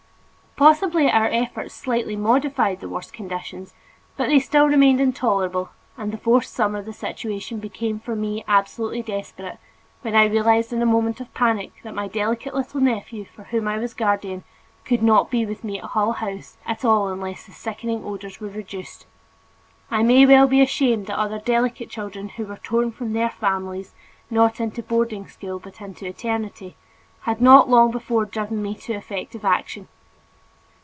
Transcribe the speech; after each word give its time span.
Possibly 0.57 1.09
our 1.09 1.25
efforts 1.29 1.73
slightly 1.73 2.15
modified 2.15 2.81
the 2.81 2.89
worst 2.89 3.13
conditions, 3.13 3.73
but 4.15 4.27
they 4.27 4.37
still 4.39 4.67
remained 4.67 4.99
intolerable, 5.01 5.69
and 5.97 6.11
the 6.11 6.17
fourth 6.19 6.45
summer 6.45 6.81
the 6.83 6.93
situation 6.93 7.57
became 7.59 7.99
for 7.99 8.15
me 8.17 8.43
absolutely 8.49 9.01
desperate 9.01 9.57
when 10.03 10.13
I 10.13 10.25
realized 10.25 10.71
in 10.73 10.81
a 10.81 10.85
moment 10.85 11.19
of 11.21 11.33
panic 11.33 11.71
that 11.83 11.95
my 11.95 12.07
delicate 12.09 12.53
little 12.53 12.79
nephew 12.81 13.25
for 13.25 13.45
whom 13.45 13.65
I 13.67 13.77
was 13.79 13.93
guardian, 13.95 14.43
could 14.85 15.01
not 15.01 15.31
be 15.31 15.45
with 15.47 15.63
me 15.63 15.79
at 15.79 15.85
Hull 15.85 16.11
House 16.11 16.57
at 16.65 16.83
all 16.85 17.07
unless 17.07 17.45
the 17.47 17.53
sickening 17.53 18.03
odors 18.05 18.39
were 18.41 18.49
reduced. 18.49 19.07
I 19.89 20.03
may 20.03 20.25
well 20.27 20.47
be 20.47 20.61
ashamed 20.61 21.07
that 21.07 21.17
other 21.17 21.39
delicate 21.39 21.89
children 21.89 22.27
who 22.29 22.45
were 22.45 22.57
torn 22.57 22.91
from 22.91 23.13
their 23.13 23.29
families, 23.31 23.95
not 24.29 24.59
into 24.59 24.83
boarding 24.83 25.27
school 25.29 25.57
but 25.59 25.79
into 25.81 26.05
eternity, 26.05 26.75
had 27.21 27.41
not 27.41 27.67
long 27.69 27.89
before 27.89 28.25
driven 28.25 28.61
me 28.61 28.75
to 28.75 28.93
effective 28.93 29.43
action. 29.45 29.87